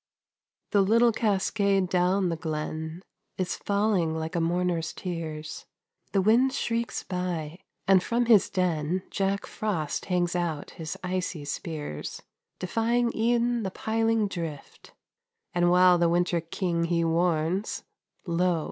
The 0.71 0.81
little 0.81 1.11
cascade 1.11 1.87
down 1.87 2.29
the 2.29 2.35
glen 2.35 3.03
Is 3.37 3.55
falling 3.55 4.15
like 4.17 4.35
a 4.35 4.41
mourner's 4.41 4.93
tears; 4.93 5.67
The 6.11 6.23
wind 6.23 6.53
shrieks 6.53 7.03
by, 7.03 7.59
and 7.87 8.01
from 8.01 8.25
his 8.25 8.49
den 8.49 9.03
Jack 9.11 9.45
Frost 9.45 10.05
hangs 10.05 10.35
out 10.35 10.71
his 10.71 10.97
icy 11.03 11.45
spears, 11.45 12.23
Defying 12.57 13.15
e'en 13.15 13.61
the 13.61 13.69
piling 13.69 14.27
drift; 14.27 14.91
And 15.53 15.69
while 15.69 15.99
the 15.99 16.09
Winter 16.09 16.41
King 16.41 16.85
he 16.85 17.03
warns, 17.05 17.83
Lo! 18.25 18.59